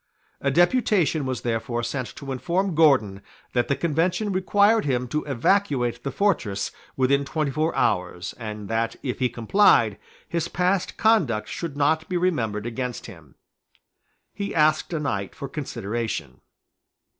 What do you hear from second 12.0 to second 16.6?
be remembered against him. He asked a night for consideration.